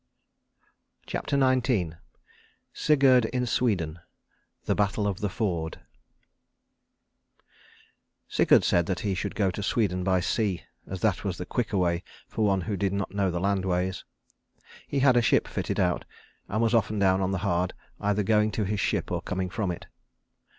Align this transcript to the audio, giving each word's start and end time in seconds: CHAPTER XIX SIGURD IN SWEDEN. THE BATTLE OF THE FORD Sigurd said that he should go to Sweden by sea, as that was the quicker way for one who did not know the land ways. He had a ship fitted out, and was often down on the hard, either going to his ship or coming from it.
CHAPTER 1.05 1.37
XIX 1.39 1.97
SIGURD 2.73 3.25
IN 3.25 3.45
SWEDEN. 3.45 3.99
THE 4.65 4.73
BATTLE 4.73 5.05
OF 5.05 5.19
THE 5.19 5.29
FORD 5.29 5.81
Sigurd 8.27 8.63
said 8.63 8.87
that 8.87 9.01
he 9.01 9.13
should 9.13 9.35
go 9.35 9.51
to 9.51 9.61
Sweden 9.61 10.03
by 10.03 10.19
sea, 10.19 10.63
as 10.87 11.01
that 11.01 11.23
was 11.23 11.37
the 11.37 11.45
quicker 11.45 11.77
way 11.77 12.01
for 12.27 12.43
one 12.43 12.61
who 12.61 12.75
did 12.75 12.93
not 12.93 13.13
know 13.13 13.29
the 13.29 13.39
land 13.39 13.63
ways. 13.63 14.03
He 14.87 15.01
had 15.01 15.15
a 15.15 15.21
ship 15.21 15.47
fitted 15.47 15.79
out, 15.79 16.05
and 16.47 16.63
was 16.63 16.73
often 16.73 16.97
down 16.97 17.21
on 17.21 17.29
the 17.31 17.37
hard, 17.45 17.75
either 17.99 18.23
going 18.23 18.49
to 18.53 18.63
his 18.63 18.79
ship 18.79 19.11
or 19.11 19.21
coming 19.21 19.51
from 19.51 19.69
it. 19.69 19.85